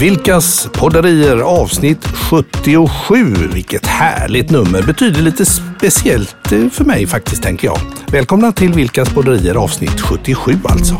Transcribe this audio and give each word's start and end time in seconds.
Vilkas 0.00 0.68
podderier 0.72 1.36
avsnitt 1.36 2.06
77. 2.06 3.34
Vilket 3.54 3.86
härligt 3.86 4.50
nummer. 4.50 4.82
Betyder 4.82 5.22
lite 5.22 5.46
speciellt 5.46 6.36
för 6.72 6.84
mig 6.84 7.06
faktiskt, 7.06 7.42
tänker 7.42 7.66
jag. 7.66 7.78
Välkomna 8.12 8.52
till 8.52 8.72
Vilkas 8.72 9.08
podderier 9.14 9.54
avsnitt 9.54 10.00
77 10.00 10.52
alltså. 10.64 10.96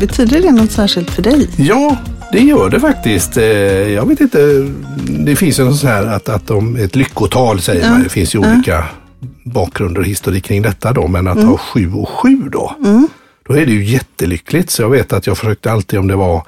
betyder 0.00 0.40
det 0.40 0.52
något 0.52 0.72
särskilt 0.72 1.10
för 1.10 1.22
dig? 1.22 1.48
Ja, 1.56 1.96
det 2.32 2.40
gör 2.40 2.70
det 2.70 2.80
faktiskt. 2.80 3.36
Eh, 3.36 3.44
jag 3.92 4.08
vet 4.08 4.20
inte, 4.20 4.38
det 5.26 5.36
finns 5.36 5.58
ju 5.58 5.64
något 5.64 5.78
sånt 5.78 5.92
här 5.92 6.06
att, 6.06 6.28
att 6.28 6.46
de, 6.46 6.76
ett 6.76 6.96
lyckotal 6.96 7.60
säger 7.60 7.82
ja. 7.82 7.90
man. 7.90 8.02
Det 8.02 8.08
finns 8.08 8.34
ju 8.34 8.38
olika 8.38 8.84
bakgrunder 9.44 10.00
och 10.00 10.06
historik 10.06 10.44
kring 10.44 10.62
detta 10.62 10.92
då. 10.92 11.08
Men 11.08 11.26
att 11.26 11.36
mm. 11.36 11.48
ha 11.48 11.58
sju 11.58 11.92
och 11.92 12.08
sju 12.08 12.48
då, 12.52 12.76
mm. 12.84 13.08
då 13.48 13.54
är 13.54 13.66
det 13.66 13.72
ju 13.72 13.84
jättelyckligt. 13.84 14.70
Så 14.70 14.82
jag 14.82 14.90
vet 14.90 15.12
att 15.12 15.26
jag 15.26 15.38
försökte 15.38 15.72
alltid 15.72 15.98
om 15.98 16.08
det 16.08 16.16
var 16.16 16.42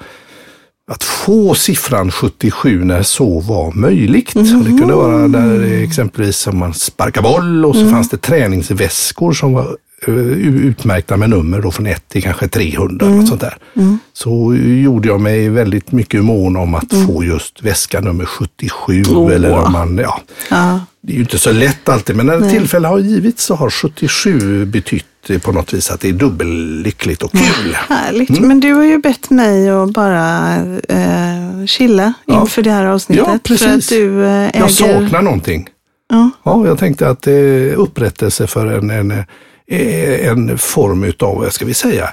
att 0.91 1.03
få 1.03 1.55
siffran 1.55 2.11
77 2.11 2.83
när 2.83 3.03
så 3.03 3.39
var 3.39 3.71
möjligt. 3.71 4.35
Mm. 4.35 4.59
Och 4.59 4.65
det 4.65 4.77
kunde 4.77 4.95
vara 4.95 5.27
där 5.27 5.83
exempelvis 5.83 6.37
som 6.37 6.57
man 6.57 6.73
sparkar 6.73 7.21
boll 7.21 7.65
och 7.65 7.75
så 7.75 7.81
mm. 7.81 7.93
fanns 7.93 8.09
det 8.09 8.17
träningsväskor 8.17 9.33
som 9.33 9.53
var 9.53 9.77
Eh, 10.07 10.13
utmärkta 10.13 11.17
med 11.17 11.29
nummer 11.29 11.61
då 11.61 11.71
från 11.71 11.87
1 11.87 12.07
till 12.07 12.23
kanske 12.23 12.47
300. 12.47 13.05
Mm. 13.05 13.19
Något 13.19 13.27
sånt 13.27 13.41
där. 13.41 13.57
Mm. 13.75 13.99
Så 14.13 14.55
gjorde 14.55 15.07
jag 15.07 15.21
mig 15.21 15.49
väldigt 15.49 15.91
mycket 15.91 16.23
mån 16.23 16.57
om 16.57 16.75
att 16.75 16.93
mm. 16.93 17.07
få 17.07 17.23
just 17.23 17.63
väska 17.63 17.99
nummer 17.99 18.25
77. 18.25 19.03
Oh. 19.03 19.33
Eller 19.33 19.65
om 19.65 19.71
man, 19.71 19.97
ja. 19.97 20.21
ja. 20.49 20.79
Det 21.03 21.13
är 21.13 21.15
ju 21.15 21.21
inte 21.21 21.39
så 21.39 21.51
lätt 21.51 21.89
alltid, 21.89 22.15
men 22.15 22.25
när 22.25 22.37
Nej. 22.37 22.51
tillfälle 22.51 22.87
har 22.87 22.99
givits 22.99 23.43
så 23.43 23.55
har 23.55 23.69
77 23.69 24.65
betytt 24.65 25.05
på 25.41 25.51
något 25.51 25.73
vis 25.73 25.91
att 25.91 25.99
det 26.01 26.09
är 26.09 26.13
dubbellyckligt 26.13 27.23
och 27.23 27.31
kul. 27.31 27.75
Ja, 27.89 27.95
härligt, 27.95 28.29
mm. 28.29 28.47
men 28.47 28.59
du 28.59 28.73
har 28.73 28.83
ju 28.83 28.97
bett 28.97 29.29
mig 29.29 29.69
att 29.69 29.91
bara 29.91 30.55
eh, 30.89 31.65
chilla 31.65 32.13
ja. 32.25 32.41
inför 32.41 32.61
det 32.61 32.71
här 32.71 32.85
avsnittet. 32.85 33.25
Ja, 33.27 33.39
precis. 33.43 33.67
För 33.67 33.75
att 33.75 33.89
du, 33.89 34.25
eh, 34.25 34.47
äger... 34.47 34.59
Jag 34.59 34.71
saknar 34.71 35.21
någonting. 35.21 35.67
Ja. 36.09 36.29
ja, 36.43 36.67
jag 36.67 36.79
tänkte 36.79 37.09
att 37.09 37.21
det 37.21 37.31
är 37.31 37.73
upprättelse 37.73 38.47
för 38.47 38.65
en, 38.65 38.89
en 38.89 39.23
en 39.71 40.57
form 40.57 41.03
utav, 41.03 41.37
vad 41.37 41.53
ska 41.53 41.65
vi 41.65 41.73
säga, 41.73 42.09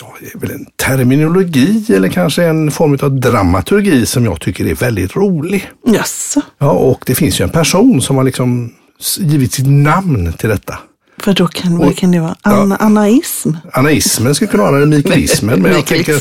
ja, 0.00 0.14
det 0.20 0.34
är 0.34 0.38
väl 0.38 0.50
en 0.50 0.66
terminologi 0.76 1.84
eller 1.88 2.08
kanske 2.08 2.44
en 2.44 2.70
form 2.70 2.98
av 3.02 3.20
dramaturgi 3.20 4.06
som 4.06 4.24
jag 4.24 4.40
tycker 4.40 4.66
är 4.66 4.74
väldigt 4.74 5.16
rolig. 5.16 5.70
Yes. 5.88 6.36
Ja, 6.58 6.70
och 6.70 7.02
det 7.06 7.14
finns 7.14 7.40
ju 7.40 7.42
en 7.42 7.50
person 7.50 8.02
som 8.02 8.16
har 8.16 8.24
liksom 8.24 8.72
givit 9.18 9.52
sitt 9.52 9.66
namn 9.66 10.32
till 10.32 10.48
detta. 10.48 10.78
För 11.22 11.32
då 11.32 11.46
kan, 11.46 11.72
och, 11.72 11.84
vad 11.84 11.96
kan 11.96 12.10
det 12.10 12.20
vara? 12.20 12.36
Anna, 12.42 12.76
ja, 12.80 12.86
anaism? 12.86 13.50
Anaismen 13.72 14.34
skulle 14.34 14.50
kunna 14.50 14.62
vara 14.62 14.86
Mikaelismen. 14.86 15.62
men 15.62 15.72
jag 15.72 15.86
tänker, 15.86 16.14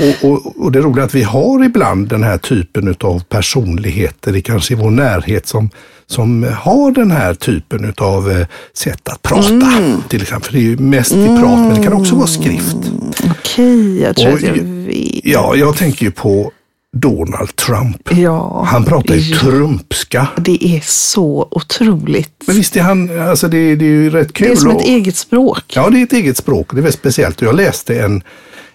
och, 0.00 0.30
och, 0.30 0.64
och 0.64 0.72
det 0.72 0.80
roliga 0.80 1.02
är 1.02 1.06
att 1.06 1.14
vi 1.14 1.22
har 1.22 1.64
ibland 1.64 2.08
den 2.08 2.22
här 2.22 2.38
typen 2.38 2.94
av 3.00 3.22
personligheter 3.22 4.36
i 4.36 4.42
kanske 4.42 4.74
i 4.74 4.76
vår 4.76 4.90
närhet 4.90 5.46
som 5.46 5.70
som 6.10 6.46
har 6.58 6.90
den 6.92 7.10
här 7.10 7.34
typen 7.34 7.94
av 7.96 8.30
eh, 8.30 8.46
sätt 8.74 9.08
att 9.08 9.22
prata. 9.22 9.48
Mm. 9.48 10.02
Till 10.08 10.22
exempel, 10.22 10.52
det 10.52 10.58
är 10.58 10.62
ju 10.62 10.76
mest 10.76 11.12
i 11.12 11.26
prat, 11.26 11.58
men 11.58 11.74
det 11.74 11.82
kan 11.82 11.92
också 11.92 12.14
vara 12.14 12.26
skrift. 12.26 12.76
Okej, 12.76 13.30
okay, 13.30 14.00
jag 14.00 14.16
tror 14.16 14.28
och, 14.28 14.34
att 14.34 14.42
jag 14.42 14.52
vet. 14.52 15.20
Ja, 15.24 15.56
jag 15.56 15.76
tänker 15.76 16.04
ju 16.04 16.10
på 16.10 16.52
Donald 16.96 17.56
Trump. 17.56 18.10
Ja, 18.10 18.64
han 18.68 18.84
pratar 18.84 19.14
ju 19.14 19.20
ja. 19.20 19.38
trumpska. 19.38 20.28
Det 20.36 20.64
är 20.64 20.80
så 20.84 21.48
otroligt. 21.50 22.44
Men 22.46 22.56
visst 22.56 22.76
är 22.76 22.80
han, 22.80 23.20
alltså 23.28 23.48
det, 23.48 23.76
det 23.76 23.84
är 23.84 23.88
ju 23.88 24.10
rätt 24.10 24.32
kul. 24.32 24.46
Det 24.46 24.52
är 24.52 24.56
som 24.56 24.70
ett 24.70 24.82
eget 24.82 25.16
språk. 25.16 25.64
Ja, 25.74 25.90
det 25.90 26.00
är 26.00 26.02
ett 26.02 26.12
eget 26.12 26.36
språk. 26.36 26.66
Det 26.70 26.80
är 26.80 26.82
väldigt 26.82 27.00
speciellt. 27.00 27.42
Jag 27.42 27.54
läste 27.54 28.00
en, 28.00 28.22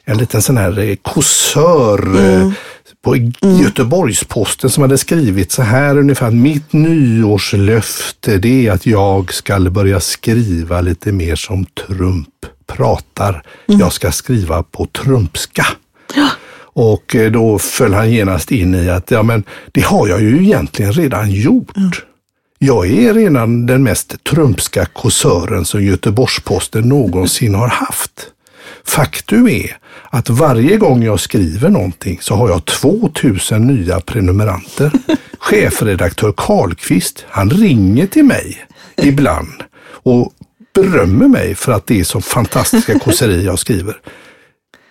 en 0.05 0.17
liten 0.17 0.41
sån 0.41 0.57
här 0.57 0.79
eh, 0.79 0.95
kåsör 0.95 1.99
mm 1.99 2.53
på 3.03 3.15
mm. 3.15 3.33
Göteborgs-Posten 3.41 4.69
som 4.69 4.81
hade 4.81 4.97
skrivit 4.97 5.51
så 5.51 5.61
här 5.61 5.97
ungefär. 5.97 6.31
Mitt 6.31 6.73
nyårslöfte 6.73 8.37
det 8.37 8.67
är 8.67 8.71
att 8.71 8.85
jag 8.85 9.33
ska 9.33 9.59
börja 9.59 9.99
skriva 9.99 10.81
lite 10.81 11.11
mer 11.11 11.35
som 11.35 11.65
Trump 11.65 12.29
pratar. 12.67 13.43
Mm. 13.67 13.79
Jag 13.79 13.93
ska 13.93 14.11
skriva 14.11 14.63
på 14.63 14.85
trumpska. 14.85 15.65
Och 16.73 17.15
eh, 17.15 17.31
då 17.31 17.59
föll 17.59 17.93
han 17.93 18.11
genast 18.11 18.51
in 18.51 18.75
i 18.75 18.89
att 18.89 19.11
ja, 19.11 19.23
men 19.23 19.43
det 19.71 19.81
har 19.81 20.07
jag 20.07 20.21
ju 20.21 20.43
egentligen 20.43 20.93
redan 20.93 21.31
gjort. 21.31 21.77
Mm. 21.77 21.91
Jag 22.59 22.87
är 22.87 23.13
redan 23.13 23.65
den 23.65 23.83
mest 23.83 24.23
trumpska 24.23 24.85
kåsören 24.85 25.65
som 25.65 25.83
Göteborgs-Posten 25.83 26.89
någonsin 26.89 27.55
har 27.55 27.67
haft. 27.67 28.29
Faktum 28.85 29.47
är 29.47 29.77
att 30.09 30.29
varje 30.29 30.77
gång 30.77 31.03
jag 31.03 31.19
skriver 31.19 31.69
någonting 31.69 32.17
så 32.21 32.35
har 32.35 32.49
jag 32.49 32.65
2000 32.65 33.67
nya 33.67 33.99
prenumeranter. 33.99 34.91
Chefredaktör 35.39 36.33
Karlqvist, 36.37 37.25
han 37.29 37.49
ringer 37.49 38.07
till 38.07 38.25
mig 38.25 38.65
ibland 38.97 39.63
och 39.85 40.33
berömmer 40.75 41.27
mig 41.27 41.55
för 41.55 41.71
att 41.71 41.87
det 41.87 41.99
är 41.99 42.03
så 42.03 42.21
fantastiska 42.21 42.99
kåserier 42.99 43.45
jag 43.45 43.59
skriver. 43.59 43.95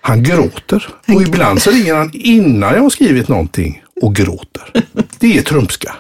Han 0.05 0.23
gråter 0.23 0.89
och 1.09 1.23
ibland 1.23 1.63
så 1.63 1.71
ringer 1.71 1.95
han 1.95 2.11
innan 2.13 2.75
jag 2.75 2.83
har 2.83 2.91
skrivit 2.91 3.29
någonting 3.29 3.83
och 4.03 4.15
gråter. 4.15 4.85
Det 5.19 5.39
är 5.39 5.43
trumska. 5.43 5.95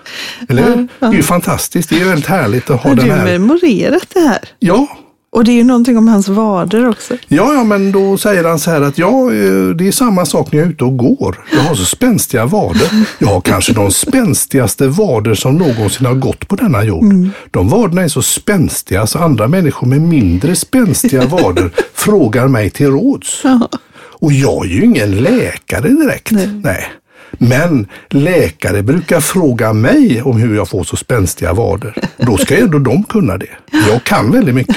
Eller 0.49 0.63
hur? 0.63 0.89
Det 0.99 1.07
är 1.07 1.13
ju 1.13 1.23
fantastiskt. 1.23 1.91
Det 1.91 2.01
är 2.01 2.05
väldigt 2.05 2.27
härligt 2.27 2.71
att 2.71 2.83
ha 2.83 2.91
har 2.91 2.97
den 2.97 3.11
här. 3.11 3.19
Har 3.19 3.27
du 3.27 3.39
memorerat 3.39 4.07
det 4.15 4.21
här? 4.21 4.49
Ja, 4.59 4.89
och 5.33 5.45
det 5.45 5.53
är 5.53 5.55
ju 5.55 5.65
någonting 5.65 5.99
om 5.99 6.09
hans 6.09 6.29
vader 6.29 6.89
också. 6.89 7.15
Ja, 7.29 7.55
ja, 7.55 7.65
men 7.65 7.93
då 7.93 8.19
säger 8.19 8.45
han 8.45 8.59
så 8.59 8.71
här 8.71 8.81
att 8.81 8.99
ja, 8.99 9.33
eh, 9.33 9.69
det 9.69 9.89
är 9.89 9.93
samma 9.93 10.27
sak 10.27 10.53
när 10.53 10.59
jag 10.59 10.67
är 10.69 10.73
ute 10.73 10.85
och 10.85 10.97
går. 10.97 11.45
Jag 11.53 11.61
har 11.61 11.75
så 11.75 11.85
spänstiga 11.85 12.47
vader. 12.47 13.07
Jag 13.19 13.29
har 13.29 13.41
kanske 13.41 13.73
de 13.73 13.91
spänstigaste 13.91 14.89
vader 14.89 15.35
som 15.35 15.57
någonsin 15.57 16.07
har 16.07 16.15
gått 16.15 16.49
på 16.49 16.57
denna 16.57 16.85
jord. 16.85 17.03
Mm. 17.03 17.31
De 17.51 17.69
vaderna 17.69 18.03
är 18.03 18.09
så 18.09 18.23
spänstiga 18.23 19.07
så 19.07 19.19
andra 19.19 19.49
människor 19.49 19.87
med 19.87 20.01
mindre 20.01 20.57
spänstiga 20.57 21.27
vader 21.27 21.71
frågar 21.95 22.49
mig 22.49 22.71
till 22.71 22.87
råds. 22.91 23.41
Ja. 23.45 23.69
Och 24.23 24.33
jag 24.33 24.65
är 24.65 24.69
ju 24.69 24.85
ingen 24.85 25.11
läkare 25.11 25.89
direkt. 25.89 26.31
Nej. 26.31 26.61
Nej. 26.63 26.85
Men 27.33 27.87
läkare 28.09 28.83
brukar 28.83 29.21
fråga 29.21 29.73
mig 29.73 30.23
om 30.23 30.37
hur 30.37 30.57
jag 30.57 30.69
får 30.69 30.85
så 30.85 30.97
spänstiga 30.97 31.53
vader. 31.53 31.95
Då 32.17 32.37
ska 32.37 32.59
ändå 32.59 32.79
de 32.79 33.05
kunna 33.05 33.39
det. 33.39 33.49
Jag 33.89 34.05
kan 34.05 34.33
väldigt 34.33 34.55
mycket. 34.55 34.77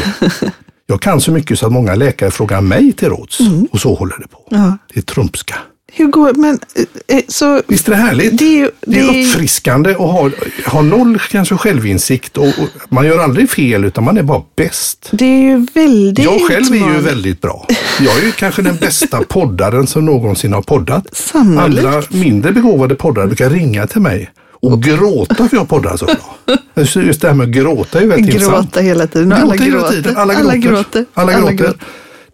Jag 0.88 1.02
kan 1.02 1.22
så 1.22 1.32
mycket 1.32 1.60
så 1.60 1.66
att 1.66 1.72
många 1.72 1.96
läkare 1.96 2.32
frågar 2.32 2.62
mig 2.62 2.92
till 2.94 3.10
råds. 3.10 3.40
Mm. 3.40 3.68
Och 3.72 3.80
så 3.80 3.96
håller 3.96 4.18
det 4.20 4.28
på. 4.28 4.48
Ja. 4.50 4.78
Det 4.94 5.00
är 5.00 5.04
trumpska. 5.04 5.56
Hur 5.98 6.08
går, 6.08 6.34
men, 6.34 6.60
eh, 7.08 7.22
så, 7.28 7.62
Visst 7.68 7.88
är 7.88 7.92
det 7.92 7.98
härligt? 7.98 8.38
Det 8.38 8.62
är, 8.62 8.72
det 8.82 9.00
är 9.00 9.26
uppfriskande 9.26 9.92
att 9.92 9.98
ha, 9.98 10.32
ha 10.66 10.82
noll 10.82 11.20
kanske 11.30 11.58
självinsikt 11.58 12.38
och, 12.38 12.48
och, 12.48 12.70
man 12.90 13.06
gör 13.06 13.20
aldrig 13.20 13.50
fel 13.50 13.86
utan 13.86 14.04
man 14.04 14.18
är 14.18 14.24
bara 14.24 14.42
bäst. 14.56 15.10
Det 15.12 15.26
är 15.26 15.42
ju 15.42 15.68
väldigt 15.74 16.26
Jag 16.26 16.42
själv 16.48 16.74
är 16.74 16.94
ju 16.96 17.02
väldigt 17.02 17.42
bra. 17.42 17.68
Jag 18.00 18.18
är 18.18 18.26
ju 18.26 18.32
kanske 18.32 18.62
den 18.62 18.76
bästa 18.76 19.24
poddaren 19.30 19.88
som 19.88 20.06
någonsin 20.06 20.54
har 20.54 20.62
poddat. 20.62 21.16
Sannolikt. 21.16 21.86
Andra 21.86 22.04
mindre 22.10 22.52
begåvade 22.52 22.96
poddare 22.96 23.28
brukar 23.28 23.50
ringa 23.50 23.88
till 23.88 24.02
mig 24.02 24.32
och 24.52 24.84
gråta 24.84 25.50
för 25.50 25.58
jag 25.58 25.70
poddar 25.70 25.98
så 25.98 26.06
bra. 26.06 26.56
Just 27.04 27.22
det 27.22 27.28
här 27.28 27.36
med 27.36 27.44
att 27.44 27.54
gråta 27.54 28.02
är 28.02 28.08
väldigt 28.08 28.26
gråta 28.26 28.44
intressant. 28.44 28.66
Gråta 28.66 28.82
hela 28.82 29.08
tiden. 29.08 29.34
Alla 29.34 29.56
gråter. 29.56 29.66
Hela 29.66 29.90
tiden. 29.90 30.18
Alla, 30.18 30.36
alla 30.36 30.56
gråter. 30.56 30.70
gråter. 30.72 31.06
Alla 31.14 31.32
gråter. 31.32 31.42
Alla 31.42 31.52
gråter 31.52 31.78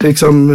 liksom, 0.04 0.48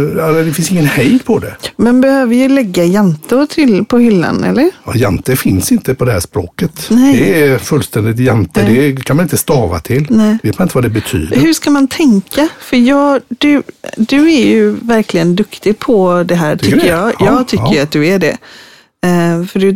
det 0.45 0.53
finns 0.53 0.71
ingen 0.71 0.85
hejd 0.85 1.25
på 1.25 1.39
det. 1.39 1.55
Men 1.75 2.01
behöver 2.01 2.25
vi 2.25 2.49
lägga 2.49 2.83
jante 2.83 3.47
till 3.49 3.85
på 3.85 3.97
hyllan 3.97 4.43
eller? 4.43 4.71
Ja, 4.85 4.95
jante 4.95 5.35
finns 5.35 5.71
inte 5.71 5.95
på 5.95 6.05
det 6.05 6.11
här 6.11 6.19
språket. 6.19 6.87
Nej. 6.89 7.17
Det 7.17 7.41
är 7.41 7.57
fullständigt 7.57 8.19
jante. 8.19 8.63
Nej. 8.63 8.91
Det 8.91 9.01
kan 9.01 9.15
man 9.15 9.25
inte 9.25 9.37
stava 9.37 9.79
till. 9.79 10.07
Nej. 10.09 10.37
vet 10.43 10.59
man 10.59 10.65
inte 10.65 10.77
vad 10.77 10.83
det 10.83 10.89
betyder. 10.89 11.37
Hur 11.37 11.53
ska 11.53 11.69
man 11.69 11.87
tänka? 11.87 12.47
För 12.59 12.77
jag, 12.77 13.21
du, 13.27 13.63
du 13.97 14.33
är 14.33 14.47
ju 14.47 14.71
verkligen 14.81 15.35
duktig 15.35 15.79
på 15.79 16.23
det 16.23 16.35
här 16.35 16.55
tycker, 16.55 16.71
tycker 16.71 16.87
jag. 16.87 17.13
Ja, 17.19 17.25
jag 17.25 17.47
tycker 17.47 17.75
ja. 17.75 17.83
att 17.83 17.91
du 17.91 18.07
är 18.07 18.19
det. 18.19 18.37
Uh, 19.05 19.45
för 19.45 19.59
du, 19.59 19.71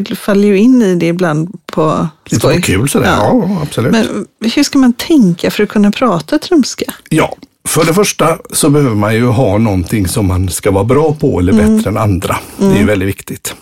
du 0.00 0.16
faller 0.16 0.48
ju 0.48 0.58
in 0.58 0.82
i 0.82 0.94
det 0.94 1.06
ibland 1.06 1.58
på 1.66 2.08
skoj. 2.32 2.56
Lite 2.56 2.66
kul 2.66 2.88
sådär, 2.88 3.06
ja. 3.06 3.44
ja 3.48 3.62
absolut. 3.62 3.92
Men 3.92 4.26
hur 4.54 4.62
ska 4.62 4.78
man 4.78 4.92
tänka 4.92 5.50
för 5.50 5.62
att 5.62 5.68
kunna 5.68 5.90
prata 5.90 6.38
trumska? 6.38 6.94
Ja, 7.08 7.36
för 7.64 7.84
det 7.84 7.94
första 7.94 8.38
så 8.50 8.70
behöver 8.70 8.94
man 8.94 9.14
ju 9.14 9.26
ha 9.26 9.58
någonting 9.58 10.08
som 10.08 10.26
man 10.26 10.48
ska 10.48 10.70
vara 10.70 10.84
bra 10.84 11.16
på 11.20 11.40
eller 11.40 11.52
mm. 11.52 11.76
bättre 11.76 11.90
än 11.90 11.96
andra. 11.96 12.36
Det 12.56 12.64
är 12.64 12.70
mm. 12.70 12.86
väldigt 12.86 13.08
viktigt. 13.08 13.54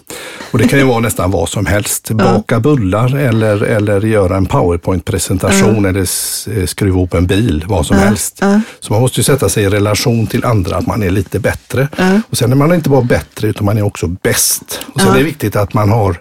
Och 0.50 0.58
det 0.58 0.68
kan 0.68 0.78
ju 0.78 0.84
vara 0.84 1.00
nästan 1.00 1.30
vad 1.30 1.48
som 1.48 1.66
helst. 1.66 2.10
Baka 2.10 2.60
bullar 2.60 3.16
eller, 3.16 3.62
eller 3.62 4.00
göra 4.00 4.36
en 4.36 4.46
powerpoint-presentation 4.46 5.68
mm. 5.68 5.84
eller 5.84 6.00
eh, 6.00 6.66
skruva 6.66 6.90
ihop 6.90 7.14
en 7.14 7.26
bil, 7.26 7.64
vad 7.68 7.86
som 7.86 7.96
helst. 7.96 8.42
Så 8.80 8.92
man 8.92 9.02
måste 9.02 9.20
ju 9.20 9.24
sätta 9.24 9.48
sig 9.48 9.64
i 9.64 9.68
relation 9.68 10.26
till 10.26 10.44
andra, 10.44 10.76
att 10.76 10.86
man 10.86 11.02
är 11.02 11.10
lite 11.10 11.38
bättre. 11.38 11.88
Och 12.30 12.36
sen 12.36 12.52
är 12.52 12.56
man 12.56 12.74
inte 12.74 12.90
bara 12.90 13.02
bättre 13.02 13.48
utan 13.48 13.64
man 13.64 13.78
är 13.78 13.82
också 13.82 14.06
bäst. 14.06 14.80
Och 14.94 15.00
sen 15.00 15.10
är 15.10 15.18
det 15.18 15.24
viktigt 15.24 15.56
att 15.56 15.74
man 15.74 15.90
har 15.90 16.20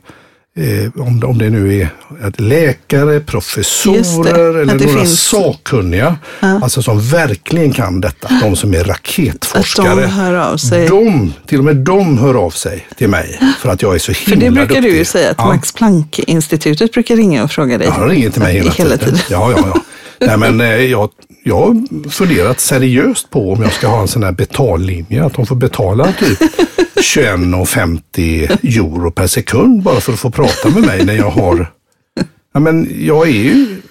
om, 0.95 1.23
om 1.23 1.37
det 1.37 1.49
nu 1.49 1.81
är 1.81 1.89
läkare, 2.37 3.19
professorer 3.19 4.55
eller 4.61 4.73
några 4.73 4.99
finns... 4.99 5.21
sakkunniga, 5.21 6.17
ja. 6.39 6.59
alltså 6.63 6.81
som 6.81 7.01
verkligen 7.01 7.73
kan 7.73 8.01
detta, 8.01 8.29
de 8.41 8.55
som 8.55 8.73
är 8.73 8.83
raketforskare. 8.83 9.91
Att 9.91 9.97
de 9.97 10.07
hör 10.07 10.33
av 10.33 10.57
sig. 10.57 10.87
De, 10.87 11.33
till 11.45 11.59
och 11.59 11.65
med 11.65 11.75
de 11.75 12.17
hör 12.17 12.33
av 12.33 12.49
sig 12.49 12.87
till 12.95 13.09
mig 13.09 13.39
för 13.59 13.69
att 13.69 13.81
jag 13.81 13.95
är 13.95 13.99
så 13.99 14.11
himla 14.11 14.25
duktig. 14.25 14.33
För 14.33 14.45
det 14.45 14.51
brukar 14.51 14.75
duktig. 14.75 14.91
du 14.91 14.97
ju 14.97 15.05
säga 15.05 15.31
att 15.31 15.37
ja. 15.37 15.47
Max 15.47 15.71
Planck-institutet 15.71 16.93
brukar 16.93 17.15
ringa 17.15 17.43
och 17.43 17.51
fråga 17.51 17.77
dig. 17.77 17.87
Ja, 17.87 17.99
de 17.99 18.09
ringer 18.09 18.29
till 18.29 18.41
mig 18.41 18.53
hela, 18.53 18.71
hela 18.71 18.97
tiden. 18.97 18.99
tiden. 18.99 19.19
Ja, 19.29 19.51
ja, 19.51 19.71
ja. 19.75 19.81
Nej, 20.19 20.37
men 20.37 20.61
eh, 20.61 20.67
jag, 20.67 21.09
jag 21.43 21.55
har 21.55 22.09
funderat 22.09 22.59
seriöst 22.59 23.29
på 23.29 23.51
om 23.51 23.63
jag 23.63 23.73
ska 23.73 23.87
ha 23.87 24.01
en 24.01 24.07
sån 24.07 24.23
här 24.23 24.31
betallinje, 24.31 25.25
att 25.25 25.33
de 25.33 25.45
får 25.45 25.55
betala 25.55 26.11
typ 26.11 26.39
21,50 26.95 28.79
euro 28.79 29.11
per 29.11 29.27
sekund 29.27 29.83
bara 29.83 29.99
för 29.99 30.13
att 30.13 30.19
få 30.19 30.29
prata 30.31 30.69
med 30.69 30.83
mig 30.83 31.05
när 31.05 31.13
jag 31.13 31.29
har... 31.29 31.71
Ja, 32.53 32.59
men 32.59 32.87
jag 32.99 33.27
är 33.27 33.31
ju 33.31 33.81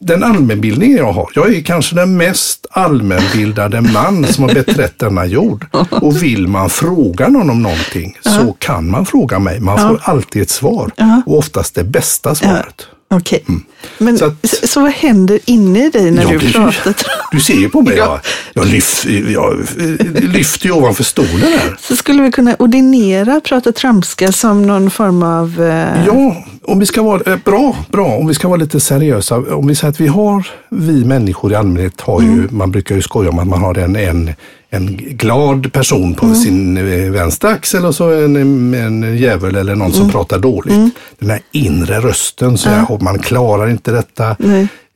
den 0.00 0.24
allmänbildning 0.24 0.96
jag 0.96 1.12
har. 1.12 1.30
Jag 1.34 1.54
är 1.54 1.60
kanske 1.60 1.94
den 1.96 2.16
mest 2.16 2.66
allmänbildade 2.70 3.80
man 3.80 4.26
som 4.26 4.44
har 4.44 4.54
beträtt 4.54 4.98
denna 4.98 5.26
jord. 5.26 5.66
Och 5.90 6.22
vill 6.22 6.48
man 6.48 6.70
fråga 6.70 7.28
någon 7.28 7.50
om 7.50 7.62
någonting 7.62 8.16
så 8.20 8.52
kan 8.58 8.90
man 8.90 9.06
fråga 9.06 9.38
mig. 9.38 9.60
Man 9.60 9.78
får 9.78 10.00
alltid 10.02 10.42
ett 10.42 10.50
svar 10.50 10.90
och 11.26 11.38
oftast 11.38 11.74
det 11.74 11.84
bästa 11.84 12.34
svaret. 12.34 12.86
Okej. 13.16 13.42
Okay. 13.42 13.54
Mm. 13.54 13.64
Men 13.98 14.18
så, 14.18 14.24
att, 14.24 14.68
så, 14.70 14.80
vad 14.80 14.92
händer 14.92 15.38
inne 15.44 15.86
i 15.86 15.90
dig 15.90 16.10
när 16.10 16.26
du 16.26 16.52
pratar? 16.52 16.94
Du 17.32 17.40
ser 17.40 17.54
ju 17.54 17.68
på 17.68 17.82
mig. 17.82 17.96
ja. 17.96 18.20
jag, 18.54 18.64
jag, 18.64 18.72
lyft, 18.72 19.04
jag 19.04 19.66
lyfter 20.14 20.66
ju 20.66 20.72
ovanför 20.72 21.04
stolen 21.04 21.40
här. 21.40 21.76
Så 21.80 21.96
skulle 21.96 22.22
vi 22.22 22.32
kunna 22.32 22.54
ordinera 22.58 23.40
prata 23.40 23.72
tramska 23.72 24.32
som 24.32 24.62
någon 24.62 24.90
form 24.90 25.22
av... 25.22 25.62
Eh... 25.62 26.06
Ja, 26.06 26.44
om 26.64 26.78
vi 26.78 26.86
ska 26.86 27.02
vara, 27.02 27.32
eh, 27.32 27.38
bra, 27.44 27.76
bra, 27.88 28.06
om 28.06 28.26
vi 28.26 28.34
ska 28.34 28.48
vara 28.48 28.58
lite 28.58 28.80
seriösa. 28.80 29.36
Om 29.36 29.66
vi 29.66 29.74
säger 29.74 29.90
att 29.92 30.00
vi 30.00 30.06
har, 30.06 30.48
vi 30.68 31.04
människor 31.04 31.52
i 31.52 31.54
allmänhet 31.54 32.00
har 32.00 32.22
ju, 32.22 32.32
mm. 32.32 32.48
man 32.50 32.70
brukar 32.70 32.94
ju 32.94 33.02
skoja 33.02 33.30
om 33.30 33.38
att 33.38 33.46
man 33.46 33.62
har 33.62 33.78
en, 33.78 33.96
en 33.96 34.34
en 34.74 34.96
glad 34.96 35.72
person 35.72 36.14
på 36.14 36.26
mm. 36.26 36.36
sin 36.36 36.76
eh, 36.76 37.10
vänstra 37.10 37.50
axel 37.50 37.84
och 37.84 37.94
så 37.94 38.12
en, 38.12 38.74
en 38.74 39.16
djävul 39.16 39.56
eller 39.56 39.74
någon 39.74 39.86
mm. 39.86 39.98
som 39.98 40.10
pratar 40.10 40.38
dåligt. 40.38 40.74
Mm. 40.74 40.90
Den 41.18 41.30
här 41.30 41.40
inre 41.52 42.00
rösten, 42.00 42.58
så 42.58 42.68
ja. 42.68 42.98
man 43.00 43.18
klarar 43.18 43.70
inte 43.70 43.92
detta. 43.92 44.36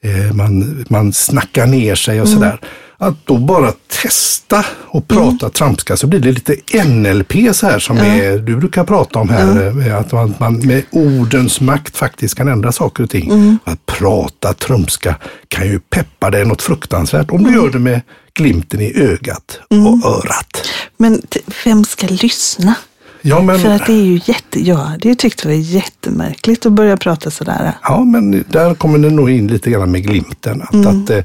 Eh, 0.03 0.35
man, 0.35 0.85
man 0.89 1.13
snackar 1.13 1.67
ner 1.67 1.95
sig 1.95 2.21
och 2.21 2.27
mm. 2.27 2.39
sådär. 2.39 2.61
Att 3.01 3.27
då 3.27 3.39
bara 3.39 3.73
testa 4.03 4.65
och 4.87 5.09
prata 5.09 5.47
mm. 5.47 5.51
tramska 5.51 5.97
så 5.97 6.07
blir 6.07 6.21
det 6.21 6.33
lite 6.33 6.85
NLP 6.85 7.33
så 7.53 7.67
här 7.67 7.79
som 7.79 7.97
ja. 7.97 8.05
är, 8.05 8.39
du 8.39 8.57
brukar 8.57 8.85
prata 8.85 9.19
om 9.19 9.29
här. 9.29 9.63
Ja. 9.65 9.87
Eh, 9.87 9.97
att 9.97 10.13
man, 10.13 10.35
man, 10.39 10.67
med 10.67 10.83
ordens 10.91 11.61
makt 11.61 11.97
faktiskt 11.97 12.35
kan 12.35 12.49
ändra 12.49 12.73
saker 12.73 13.03
och 13.03 13.11
ting. 13.11 13.31
Mm. 13.31 13.59
Att 13.65 13.87
prata 13.87 14.53
trumska 14.53 15.15
kan 15.49 15.67
ju 15.67 15.81
peppa 15.81 16.31
dig 16.31 16.45
något 16.45 16.63
fruktansvärt 16.63 17.31
om 17.31 17.43
du 17.43 17.49
mm. 17.49 17.63
gör 17.63 17.71
det 17.71 17.79
med 17.79 18.01
glimten 18.35 18.81
i 18.81 19.01
ögat 19.01 19.61
och 19.71 19.77
mm. 19.77 20.03
örat. 20.05 20.69
Men 20.97 21.23
vem 21.65 21.85
ska 21.85 22.07
lyssna? 22.07 22.75
Ja, 23.23 23.43
men, 23.43 23.59
För 23.59 23.69
att 23.69 23.87
det 23.87 23.93
är 23.93 24.05
ju 24.05 24.21
jätte, 24.25 24.61
jag 24.61 24.77
hade 24.77 25.09
ju 25.09 25.15
tyckt 25.15 25.43
det 25.43 25.49
var 25.49 25.55
jättemärkligt 25.55 26.67
att 26.67 26.73
börja 26.73 26.97
prata 26.97 27.31
sådär. 27.31 27.73
Ja, 27.83 28.05
men 28.05 28.45
där 28.49 28.75
kommer 28.75 28.99
det 28.99 29.11
nog 29.11 29.31
in 29.31 29.47
lite 29.47 29.71
grann 29.71 29.91
med 29.91 30.03
glimten. 30.03 30.63
Att, 30.63 30.75
mm. 30.75 31.03
att 31.03 31.11
eh, 31.11 31.25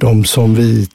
de 0.00 0.24
som 0.24 0.54
vi 0.54 0.88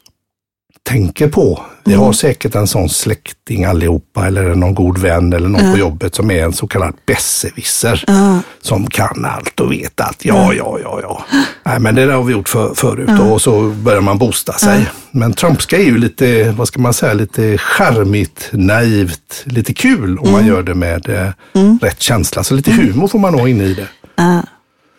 tänker 0.85 1.27
på. 1.27 1.61
Vi 1.83 1.93
mm. 1.93 2.05
har 2.05 2.13
säkert 2.13 2.55
en 2.55 2.67
sån 2.67 2.89
släkting 2.89 3.65
allihopa 3.65 4.27
eller 4.27 4.55
någon 4.55 4.75
god 4.75 4.97
vän 4.97 5.33
eller 5.33 5.47
någon 5.47 5.61
mm. 5.61 5.73
på 5.73 5.79
jobbet 5.79 6.15
som 6.15 6.31
är 6.31 6.43
en 6.43 6.53
så 6.53 6.67
kallad 6.67 6.93
besserwisser. 7.05 8.03
Mm. 8.07 8.39
Som 8.61 8.87
kan 8.87 9.25
allt 9.25 9.59
och 9.59 9.71
vet 9.71 10.01
allt. 10.01 10.25
Ja, 10.25 10.53
ja, 10.53 10.79
ja, 10.83 10.99
ja. 11.01 11.25
Nej, 11.63 11.79
men 11.79 11.95
det 11.95 12.05
där 12.05 12.13
har 12.13 12.23
vi 12.23 12.33
gjort 12.33 12.49
för, 12.49 12.73
förut 12.73 13.19
och 13.31 13.41
så 13.41 13.61
börjar 13.61 14.01
man 14.01 14.17
boosta 14.17 14.53
sig. 14.53 14.89
Men 15.11 15.33
trumpska 15.33 15.77
är 15.77 15.83
ju 15.83 15.97
lite, 15.97 16.51
vad 16.57 16.67
ska 16.67 16.79
man 16.81 16.93
säga, 16.93 17.13
lite 17.13 17.57
charmigt, 17.57 18.49
naivt, 18.51 19.43
lite 19.45 19.73
kul 19.73 20.19
om 20.19 20.31
man 20.31 20.41
mm. 20.41 20.47
gör 20.53 20.63
det 20.63 20.75
med 20.75 21.09
eh, 21.09 21.29
mm. 21.53 21.79
rätt 21.81 22.01
känsla. 22.01 22.43
Så 22.43 22.53
lite 22.53 22.71
mm. 22.71 22.87
humor 22.87 23.07
får 23.07 23.19
man 23.19 23.33
ha 23.33 23.47
inne 23.47 23.63
i 23.63 23.73
det. 23.73 23.87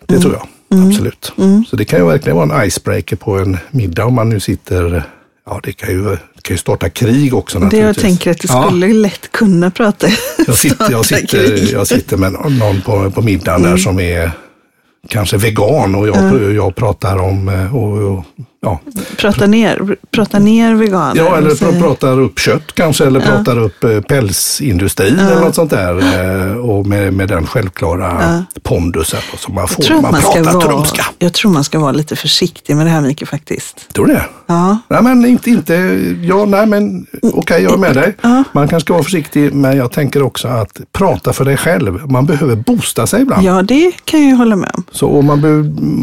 Det 0.07 0.19
tror 0.19 0.33
jag. 0.33 0.49
Absolut. 0.87 1.33
Så 1.71 1.77
det 1.77 1.85
kan 1.85 1.99
ju 1.99 2.07
verkligen 2.07 2.37
vara 2.37 2.61
en 2.61 2.69
icebreaker 2.69 3.17
på 3.17 3.39
en 3.39 3.59
middag 3.71 4.05
om 4.05 4.15
man 4.15 4.29
nu 4.29 4.41
sitter 4.41 5.05
Ja, 5.47 5.61
det 5.63 5.73
kan 5.73 5.91
ju, 5.91 6.17
kan 6.43 6.55
ju 6.55 6.59
starta 6.59 6.89
krig 6.91 7.35
också 7.35 7.59
Det 7.59 7.77
jag 7.77 7.97
tänker 7.97 8.31
att 8.31 8.39
du 8.39 8.49
skulle 8.49 8.87
ja. 8.87 8.93
lätt 8.93 9.33
kunna 9.33 9.71
prata. 9.71 10.09
Jag 10.47 10.57
sitter, 10.57 10.91
jag 10.91 11.07
sitter, 11.07 11.73
jag 11.73 11.87
sitter 11.87 12.17
med 12.17 12.33
någon 12.33 12.81
på, 12.81 13.11
på 13.11 13.23
middagen 13.23 13.61
mm. 13.61 13.71
där 13.71 13.77
som 13.77 14.01
är 14.01 14.31
kanske 15.09 15.37
vegan 15.37 15.95
och 15.95 16.09
jag, 16.09 16.17
mm. 16.17 16.57
jag 16.57 16.75
pratar 16.75 17.19
om 17.19 17.49
eh, 17.49 17.77
och, 17.77 18.13
och 18.13 18.25
ja. 18.61 18.81
Prata 19.17 19.47
ner, 19.47 19.97
prata 20.11 20.39
ner 20.39 20.75
veganer. 20.75 21.17
Ja, 21.17 21.37
eller 21.37 21.51
pr 21.51 21.81
pratar 21.81 22.21
upp 22.21 22.39
kött 22.39 22.73
kanske, 22.75 23.07
eller 23.07 23.21
ja. 23.21 23.27
pratar 23.27 23.59
upp 23.59 23.85
eh, 23.85 24.01
pälsindustrin 24.01 25.17
ja. 25.19 25.31
eller 25.31 25.41
något 25.41 25.55
sånt 25.55 25.71
där. 25.71 25.99
Eh, 25.99 26.57
och 26.57 26.87
med, 26.87 27.13
med 27.13 27.29
den 27.29 27.47
självklara 27.47 28.17
ja. 28.53 28.61
pondusen 28.63 29.21
som 29.37 29.55
man 29.55 29.69
får 29.69 29.93
man, 29.93 30.03
man 30.03 30.21
pratar 30.21 30.43
vara, 30.43 30.61
trumska. 30.61 31.07
Jag 31.19 31.33
tror 31.33 31.53
man 31.53 31.65
ska 31.65 31.79
vara 31.79 31.93
lite 31.93 32.17
försiktig 32.17 32.77
med 32.77 32.87
det 32.87 32.91
här 32.91 33.01
Mikael 33.01 33.29
faktiskt. 33.29 33.93
Tror 33.93 34.07
du 34.07 34.13
det? 34.13 34.25
Ja. 34.47 34.79
Nej, 34.89 35.03
men 35.03 35.27
inte, 35.27 35.51
inte, 35.51 35.75
ja, 36.23 36.45
nej, 36.45 36.67
men 36.67 37.07
okej, 37.13 37.33
okay, 37.33 37.63
jag 37.63 37.73
är 37.73 37.79
med 37.79 37.95
dig. 37.95 38.17
Ja. 38.23 38.45
Man 38.53 38.69
kanske 38.69 38.85
ska 38.85 38.93
vara 38.93 39.05
försiktig, 39.05 39.55
men 39.55 39.77
jag 39.77 39.93
tänker 39.93 40.23
också 40.23 40.49
att 40.49 40.81
prata 40.93 41.33
för 41.33 41.45
dig 41.45 41.57
själv. 41.57 42.11
Man 42.11 42.27
behöver 42.27 42.57
boosta 42.57 43.07
sig 43.07 43.23
ibland. 43.23 43.47
Ja, 43.47 43.63
det 43.63 43.93
kan 44.05 44.29
jag 44.29 44.37
hålla 44.37 44.57
med 44.57 44.71
om. 44.75 44.85
Så 44.91 45.23
man 45.23 45.41
behöver 45.41 45.63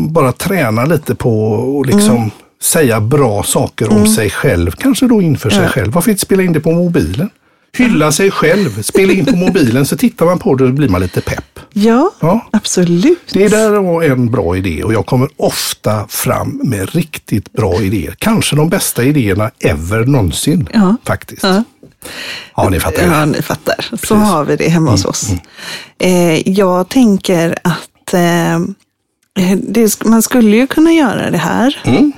bara 0.09 0.31
träna 0.31 0.85
lite 0.85 1.15
på 1.15 1.51
och 1.51 1.85
liksom 1.85 2.15
mm 2.15 2.31
säga 2.63 3.01
bra 3.01 3.43
saker 3.43 3.89
om 3.89 3.97
mm. 3.97 4.07
sig 4.07 4.29
själv, 4.29 4.71
kanske 4.71 5.07
då 5.07 5.21
inför 5.21 5.49
sig 5.49 5.67
själv. 5.67 5.91
Varför 5.91 6.11
inte 6.11 6.21
spela 6.21 6.43
in 6.43 6.53
det 6.53 6.59
på 6.59 6.71
mobilen? 6.71 7.29
Hylla 7.77 8.11
sig 8.11 8.31
själv, 8.31 8.81
spela 8.81 9.13
in 9.13 9.25
på 9.25 9.35
mobilen 9.35 9.85
så 9.85 9.97
tittar 9.97 10.25
man 10.25 10.39
på 10.39 10.55
det 10.55 10.63
och 10.63 10.73
blir 10.73 10.89
man 10.89 11.01
lite 11.01 11.21
pepp. 11.21 11.59
Ja, 11.73 12.11
ja. 12.19 12.47
absolut. 12.51 13.29
Det 13.33 13.47
där 13.47 13.69
var 13.69 14.03
en 14.03 14.31
bra 14.31 14.57
idé 14.57 14.83
och 14.83 14.93
jag 14.93 15.05
kommer 15.05 15.29
ofta 15.37 16.07
fram 16.07 16.61
med 16.63 16.95
riktigt 16.95 17.53
bra 17.53 17.81
idéer. 17.81 18.15
Kanske 18.19 18.55
de 18.55 18.69
bästa 18.69 19.03
idéerna 19.03 19.51
ever 19.59 20.05
någonsin 20.05 20.69
ja. 20.73 20.95
faktiskt. 21.03 21.43
Ja. 21.43 21.63
Ja, 22.55 22.69
ni 22.69 22.79
fattar. 22.79 23.03
Ja, 23.03 23.25
ni 23.25 23.41
fattar. 23.41 23.75
Precis. 23.89 24.07
Så 24.07 24.15
har 24.15 24.45
vi 24.45 24.55
det 24.55 24.69
hemma 24.69 24.91
hos 24.91 25.05
mm, 25.05 25.09
oss. 25.09 25.29
Mm. 25.29 25.39
Eh, 25.99 26.49
jag 26.49 26.89
tänker 26.89 27.55
att 27.63 28.13
eh, 28.13 28.59
det, 29.57 30.05
man 30.05 30.21
skulle 30.21 30.57
ju 30.57 30.67
kunna 30.67 30.93
göra 30.93 31.31
det 31.31 31.37
här. 31.37 31.81
Mm 31.83 32.13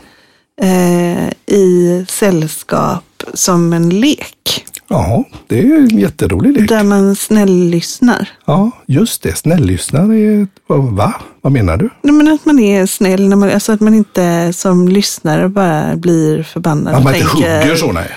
eh, 0.61 1.55
i 1.55 2.05
sällskap 2.09 3.23
som 3.33 3.73
en 3.73 3.89
lek. 3.89 4.65
Ja, 4.87 5.23
det 5.47 5.59
är 5.59 5.77
en 5.77 5.99
jätterolig 5.99 6.53
lek. 6.53 6.69
Där 6.69 6.83
man 6.83 7.15
snälllyssnar. 7.15 8.29
Ja, 8.45 8.71
just 8.85 9.23
det. 9.23 9.37
Snälllyssnar 9.37 10.13
är... 10.13 10.47
Va? 10.67 11.13
Vad 11.41 11.53
menar 11.53 11.77
du? 11.77 11.89
Nej, 12.01 12.13
men 12.13 12.27
att 12.27 12.45
man 12.45 12.59
är 12.59 12.85
snäll, 12.85 13.27
när 13.27 13.35
man, 13.35 13.51
alltså 13.51 13.71
att 13.71 13.79
man 13.79 13.93
inte 13.93 14.53
som 14.53 14.87
lyssnare 14.87 15.49
bara 15.49 15.95
blir 15.95 16.43
förbannad. 16.43 16.95
Att 16.95 17.03
man 17.03 17.15
inte 17.15 17.27
hugger 17.27 17.75
så, 17.75 17.91
nej. 17.91 18.09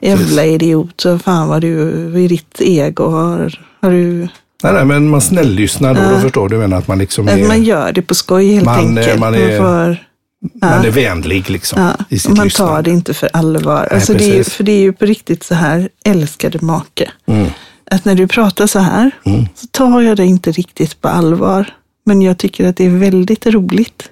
Jävla 0.00 0.44
idiot, 0.44 1.00
så 1.00 1.18
fan 1.18 1.48
vad 1.48 1.62
du, 1.62 1.90
i 2.18 2.28
ditt 2.28 2.60
ego 2.60 3.10
har, 3.10 3.60
har 3.80 3.90
du... 3.90 4.28
Nej, 4.62 4.72
nej, 4.72 4.84
men 4.84 5.08
man 5.08 5.20
snälllyssnar 5.20 5.94
då, 5.94 6.00
ja. 6.00 6.10
då 6.10 6.20
förstår 6.20 6.48
du 6.48 6.58
menar 6.58 6.78
att 6.78 6.88
man 6.88 6.98
liksom 6.98 7.28
är... 7.28 7.48
Man 7.48 7.62
gör 7.62 7.92
det 7.92 8.02
på 8.02 8.14
skoj 8.14 8.52
helt 8.52 8.64
man, 8.64 8.78
enkelt. 8.78 9.20
Man 9.20 9.34
är, 9.34 9.60
man 9.60 9.66
får... 9.66 10.06
Man 10.54 10.84
är 10.84 10.90
vänlig 10.90 11.50
liksom 11.50 11.82
ja, 11.82 12.04
i 12.08 12.18
sitt 12.18 12.36
Man 12.36 12.44
lyssnande. 12.44 12.72
tar 12.74 12.82
det 12.82 12.90
inte 12.90 13.14
för 13.14 13.28
allvar. 13.32 13.80
Nej, 13.80 13.88
alltså 13.90 14.14
det 14.14 14.38
är, 14.38 14.44
för 14.44 14.64
det 14.64 14.72
är 14.72 14.80
ju 14.80 14.92
på 14.92 15.04
riktigt 15.04 15.44
så 15.44 15.54
här, 15.54 15.88
älskade 16.04 16.58
make. 16.62 17.10
Mm. 17.26 17.50
Att 17.90 18.04
när 18.04 18.14
du 18.14 18.26
pratar 18.26 18.66
så 18.66 18.78
här 18.78 19.10
mm. 19.24 19.46
så 19.54 19.66
tar 19.66 20.00
jag 20.00 20.16
det 20.16 20.24
inte 20.24 20.52
riktigt 20.52 21.00
på 21.00 21.08
allvar. 21.08 21.74
Men 22.04 22.22
jag 22.22 22.38
tycker 22.38 22.68
att 22.68 22.76
det 22.76 22.84
är 22.84 22.90
väldigt 22.90 23.46
roligt. 23.46 24.10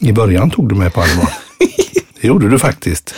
I 0.00 0.12
början 0.12 0.50
tog 0.50 0.68
du 0.68 0.74
mig 0.74 0.90
på 0.90 1.00
allvar. 1.00 1.28
det 2.20 2.28
gjorde 2.28 2.48
du 2.48 2.58
faktiskt. 2.58 3.14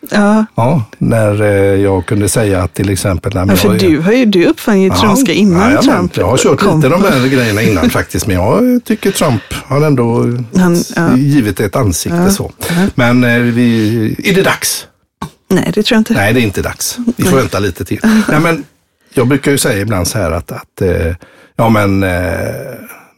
Ja. 0.00 0.46
ja. 0.54 0.84
När 0.98 1.42
eh, 1.42 1.48
jag 1.82 2.06
kunde 2.06 2.28
säga 2.28 2.62
att 2.62 2.74
till 2.74 2.90
exempel... 2.90 3.32
ja, 3.34 3.56
för 3.56 3.68
jag, 3.68 3.78
du, 3.78 4.00
har 4.00 4.12
ju, 4.12 4.24
du 4.24 4.46
uppfann 4.46 4.80
ju 4.80 4.90
Trumska 4.90 5.32
innan 5.32 5.72
ja, 5.72 5.82
Trump 5.82 6.16
Jag 6.16 6.26
har 6.26 6.36
kört 6.36 6.60
kom. 6.60 6.76
lite 6.76 6.88
de 6.88 7.02
här 7.02 7.28
grejerna 7.28 7.62
innan 7.62 7.90
faktiskt, 8.00 8.26
men 8.26 8.36
jag 8.36 8.84
tycker 8.84 9.10
Trump 9.10 9.42
har 9.64 9.86
ändå 9.86 10.24
Han, 10.56 10.84
ja. 10.96 11.16
givit 11.16 11.60
ett 11.60 11.76
ansikte 11.76 12.30
så. 12.30 12.52
Men 12.94 13.24
eh, 13.24 13.38
vi, 13.38 14.16
är 14.24 14.34
det 14.34 14.42
dags? 14.42 14.86
Nej, 15.50 15.70
det 15.74 15.82
tror 15.82 15.96
jag 15.96 16.00
inte. 16.00 16.12
Nej, 16.12 16.32
det 16.32 16.40
är 16.40 16.44
inte 16.44 16.62
dags. 16.62 16.98
Vi 17.16 17.24
får 17.24 17.36
vänta 17.36 17.58
lite 17.58 17.84
till. 17.84 18.00
Nej, 18.28 18.40
men 18.40 18.64
jag 19.14 19.28
brukar 19.28 19.50
ju 19.50 19.58
säga 19.58 19.80
ibland 19.80 20.08
så 20.08 20.18
här 20.18 20.30
att, 20.30 20.52
att 20.52 20.82
eh, 20.82 21.14
ja 21.56 21.68
men 21.68 22.04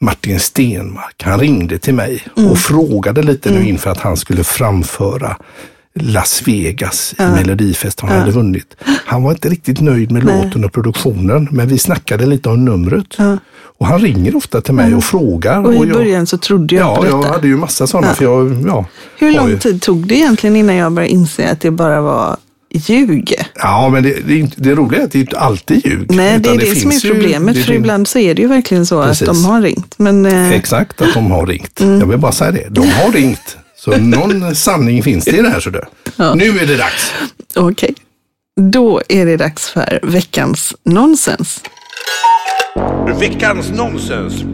Martin 0.01 0.41
Stenmark, 0.41 1.23
han 1.23 1.41
ringde 1.41 1.79
till 1.79 1.95
mig 1.95 2.27
mm. 2.37 2.51
och 2.51 2.59
frågade 2.59 3.23
lite 3.23 3.49
mm. 3.49 3.63
nu 3.63 3.69
inför 3.69 3.91
att 3.91 4.01
han 4.01 4.17
skulle 4.17 4.45
framföra 4.45 5.37
Las 6.02 6.42
Vegas 6.47 7.14
i 7.19 7.23
Melodifest. 7.23 8.00
Han 8.00 8.11
hade 8.11 8.30
vunnit. 8.30 8.76
Han 9.07 9.23
var 9.23 9.30
inte 9.30 9.49
riktigt 9.49 9.80
nöjd 9.80 10.11
med 10.12 10.25
Nej. 10.25 10.45
låten 10.45 10.64
och 10.64 10.73
produktionen, 10.73 11.49
men 11.50 11.69
vi 11.69 11.78
snackade 11.78 12.26
lite 12.26 12.49
om 12.49 12.64
numret. 12.64 13.07
Ja. 13.19 13.38
Och 13.78 13.87
han 13.87 13.99
ringer 14.00 14.37
ofta 14.37 14.61
till 14.61 14.75
mig 14.75 14.95
och 14.95 15.04
frågar. 15.04 15.64
Och 15.66 15.75
i 15.75 15.76
jag, 15.76 15.88
början 15.92 16.26
så 16.26 16.38
trodde 16.38 16.75
jag 16.75 16.87
Ja, 16.88 16.97
på 16.97 17.07
jag 17.07 17.21
detta. 17.23 17.33
hade 17.33 17.49
ju 17.49 17.57
massa 17.57 17.87
sådana. 17.87 18.14
För 18.14 18.25
jag, 18.25 18.64
ja, 18.66 18.85
Hur 19.19 19.33
lång 19.33 19.49
ju- 19.49 19.59
tid 19.59 19.83
tog 19.83 20.07
det 20.07 20.14
egentligen 20.14 20.57
innan 20.57 20.76
jag 20.76 20.92
började 20.92 21.12
inse 21.12 21.50
att 21.50 21.61
det 21.61 21.71
bara 21.71 22.00
var 22.00 22.37
ljug? 22.73 23.35
Ja, 23.54 23.88
men 23.88 24.02
det, 24.02 24.16
det, 24.26 24.33
är 24.33 24.38
inte, 24.38 24.61
det 24.61 24.75
roliga 24.75 25.00
är 25.00 25.04
att 25.04 25.12
det 25.12 25.19
är 25.19 25.21
inte 25.21 25.38
alltid 25.38 25.87
ljug. 25.87 26.07
Nej, 26.14 26.38
det 26.38 26.49
är 26.50 26.59
det, 26.59 26.76
som 26.80 26.90
är 26.90 26.95
ju- 26.95 27.11
problemet. 27.11 27.54
det 27.54 27.61
för 27.61 27.66
fin- 27.73 27.80
ibland 27.80 28.09
så 28.09 28.19
är 28.19 28.35
det 28.35 28.42
ju 28.42 28.49
verkligen 28.49 28.87
så 28.87 29.02
Precis. 29.02 29.28
att 29.28 29.35
de 29.35 29.45
har 29.45 29.62
ringt. 29.62 29.95
Men 29.97 30.26
eh, 30.26 30.50
Exakt, 30.52 31.00
att 31.02 31.14
de 31.14 31.30
har 31.30 31.47
ringt. 31.47 31.80
Mm. 31.80 32.00
Jag 32.00 32.07
vill 32.07 32.19
bara 32.19 32.33
säga 32.33 32.52
det. 32.52 32.66
De 32.71 32.88
har 32.88 33.12
ringt. 33.12 33.57
Så 33.81 33.97
någon 33.97 34.55
sanning 34.55 35.03
finns 35.03 35.25
det 35.25 35.37
i 35.37 35.43
det 35.43 35.51
här. 35.51 35.61
Så 35.61 35.71
det. 35.71 35.87
Nu 36.35 36.59
är 36.59 36.67
det 36.67 36.77
dags. 36.77 37.13
okej, 37.57 37.95
då 38.61 39.03
är 39.09 39.27
det 39.27 39.37
dags 39.37 39.71
för 39.71 40.01
veckans 40.03 40.75
nonsens. 40.85 41.63
Veckans 43.21 43.71
nonsens. 43.71 44.45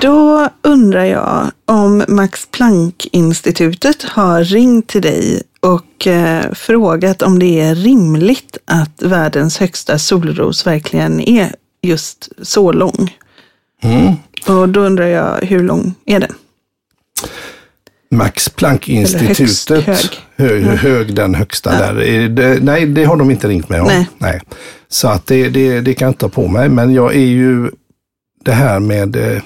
Då 0.00 0.48
undrar 0.62 1.04
jag 1.04 1.50
om 1.64 2.04
Max 2.08 2.48
Planck-institutet 2.50 4.02
har 4.02 4.44
ringt 4.44 4.86
till 4.88 5.02
dig 5.02 5.42
och 5.60 6.06
eh, 6.06 6.52
frågat 6.52 7.22
om 7.22 7.38
det 7.38 7.60
är 7.60 7.74
rimligt 7.74 8.58
att 8.64 9.02
världens 9.02 9.58
högsta 9.58 9.98
solros 9.98 10.66
verkligen 10.66 11.20
är 11.20 11.54
just 11.82 12.28
så 12.42 12.72
lång. 12.72 13.16
Mm. 13.82 14.14
Och 14.46 14.68
då 14.68 14.80
undrar 14.80 15.06
jag, 15.06 15.40
hur 15.42 15.62
lång 15.62 15.94
är 16.06 16.20
den? 16.20 16.34
Max 18.16 18.48
Planck-institutet. 18.48 19.86
Högst 19.86 20.14
hög. 20.36 20.64
Hög, 20.64 21.14
den 21.14 21.34
högsta 21.34 21.70
där. 21.70 22.02
Är 22.02 22.28
det, 22.28 22.58
nej, 22.62 22.86
det 22.86 23.04
har 23.04 23.16
de 23.16 23.30
inte 23.30 23.48
ringt 23.48 23.68
mig 23.68 23.80
om. 23.80 24.04
Nej. 24.18 24.40
Så 24.88 25.08
att 25.08 25.26
det, 25.26 25.48
det, 25.48 25.80
det 25.80 25.94
kan 25.94 26.06
jag 26.06 26.10
inte 26.10 26.20
ta 26.20 26.28
på 26.28 26.48
mig. 26.48 26.68
Men 26.68 26.92
jag 26.94 27.14
är 27.14 27.18
ju 27.26 27.70
det 28.44 28.52
här 28.52 28.80
med... 28.80 29.16
eh, 29.16 29.42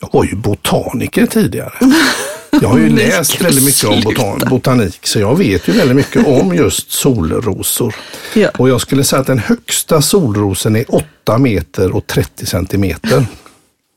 Jag 0.00 0.08
var 0.12 0.24
ju 0.24 0.34
botaniker 0.36 1.26
tidigare. 1.26 1.72
Jag 2.62 2.68
har 2.68 2.78
ju 2.78 2.88
läst 2.88 3.40
väldigt 3.40 3.64
mycket 3.64 3.84
om 3.84 4.00
botan, 4.00 4.48
botanik, 4.50 5.06
så 5.06 5.20
jag 5.20 5.38
vet 5.38 5.68
ju 5.68 5.72
väldigt 5.72 5.96
mycket 5.96 6.26
om 6.26 6.54
just 6.54 6.92
solrosor. 6.92 7.94
Ja. 8.34 8.48
Och 8.58 8.68
jag 8.68 8.80
skulle 8.80 9.04
säga 9.04 9.20
att 9.20 9.26
den 9.26 9.38
högsta 9.38 10.02
solrosen 10.02 10.76
är 10.76 10.84
8 10.94 11.38
meter 11.38 11.96
och 11.96 12.06
30 12.06 12.46
centimeter. 12.46 13.26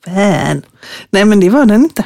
Fan. 0.06 0.62
Nej, 1.10 1.26
men 1.26 1.40
det 1.40 1.50
var 1.50 1.66
den 1.66 1.84
inte. 1.84 2.06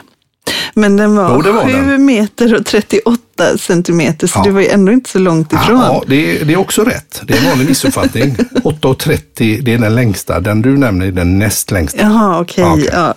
Men 0.74 0.98
den 0.98 1.16
var, 1.16 1.36
Jo, 1.36 1.42
det 1.42 1.52
var 1.52 1.64
7 1.64 1.72
den. 1.72 2.06
meter 2.06 2.56
och 2.56 2.66
38 2.66 3.58
centimeter, 3.58 4.28
så 4.28 4.40
Ja. 4.40 4.44
det 4.44 4.52
var 4.52 4.62
ju 4.62 4.68
ändå 4.68 4.92
inte 4.92 5.10
så 5.10 5.20
långt 5.20 5.54
ifrån. 5.54 5.80
Ja, 5.80 6.04
det 6.08 6.42
är, 6.42 6.46
det 6.46 6.54
är 6.54 6.58
också 6.58 6.84
rätt. 6.84 7.22
Det 7.28 7.34
är 7.34 7.38
en 7.44 7.50
vanlig 7.50 7.68
missuppfattning. 7.70 8.36
8,30 8.64 9.62
det 9.62 9.74
är 9.74 9.78
den 9.78 9.96
längsta. 9.96 10.40
Den 10.40 10.62
du 10.62 10.78
nämner 10.78 11.06
är 11.06 11.12
den 11.12 11.40
näst 11.40 11.72
längsta. 11.72 12.02
Jaha, 12.02 12.40
okej. 12.42 12.64
Ja, 12.64 12.74
okej. 12.74 12.90
Ja. 12.94 13.14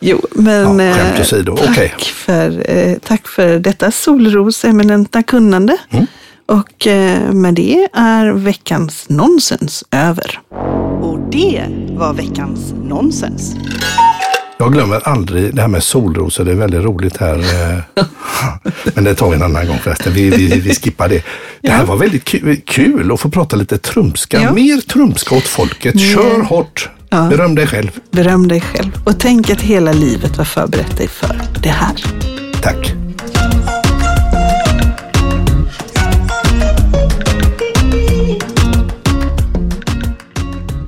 Jo, 0.00 0.20
men 0.32 0.78
Ja, 0.78 0.94
skämt 0.94 1.14
eh, 1.14 1.20
åsido. 1.20 1.56
tack, 1.56 1.68
Okej. 1.70 1.92
för, 2.14 2.70
eh, 2.70 2.94
tack 3.06 3.28
för 3.28 3.58
detta 3.58 3.90
Solros 3.90 4.64
eminenta 4.64 5.22
kunnande. 5.22 5.76
Mm. 5.90 6.06
Och 6.46 6.86
eh, 6.86 7.32
med 7.32 7.54
det 7.54 7.88
är 7.92 8.32
veckans 8.32 9.04
nonsens 9.08 9.84
över. 9.90 10.40
Och 11.02 11.18
det 11.32 11.62
var 11.90 12.12
veckans 12.14 12.60
nonsens. 12.84 13.54
Jag 14.62 14.72
glömmer 14.72 15.08
aldrig 15.08 15.54
det 15.54 15.60
här 15.60 15.68
med 15.68 15.82
solrosor. 15.82 16.44
Det 16.44 16.50
är 16.50 16.54
väldigt 16.54 16.82
roligt 16.82 17.16
här. 17.16 17.38
eh. 17.38 18.04
Men 18.94 19.04
det 19.04 19.14
tar 19.14 19.28
vi 19.30 19.36
en 19.36 19.42
annan 19.42 19.66
gång 19.66 19.78
förresten. 19.78 20.12
Vi, 20.12 20.30
vi, 20.30 20.60
vi 20.60 20.74
skippar 20.74 21.08
det. 21.08 21.22
Det 21.60 21.70
här 21.70 21.84
var 21.84 21.96
väldigt 21.96 22.24
kul, 22.24 22.60
kul 22.66 23.12
att 23.12 23.20
få 23.20 23.30
prata 23.30 23.56
lite 23.56 23.78
trumska. 23.78 24.42
Ja. 24.42 24.52
Mer 24.52 24.80
trumska 24.80 25.34
åt 25.34 25.42
folket. 25.42 26.00
Kör 26.00 26.42
hårt. 26.42 26.88
Ja. 27.08 27.28
Beröm 27.28 27.54
dig 27.54 27.66
själv. 27.66 27.90
Beröm 28.10 28.48
dig 28.48 28.60
själv 28.60 28.90
och 29.04 29.20
tänk 29.20 29.50
att 29.50 29.60
hela 29.60 29.92
livet 29.92 30.38
var 30.38 30.44
förberett 30.44 30.96
dig 30.96 31.08
för 31.08 31.40
det 31.62 31.68
här. 31.68 32.04
Tack. 32.62 32.92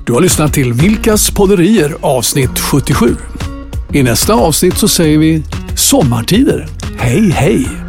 Du 0.05 0.13
har 0.13 0.21
lyssnat 0.21 0.53
till 0.53 0.73
Vilkas 0.73 1.31
podderier 1.31 1.95
avsnitt 2.01 2.59
77. 2.59 3.15
I 3.95 4.03
nästa 4.03 4.33
avsnitt 4.33 4.77
så 4.77 4.87
säger 4.87 5.17
vi 5.17 5.43
sommartider. 5.75 6.67
Hej 6.97 7.29
hej! 7.29 7.84